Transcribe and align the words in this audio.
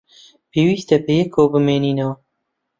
پێویستە 0.51 0.97
بەیەکەوە 1.05 1.45
بمێنینەوە. 1.53 2.15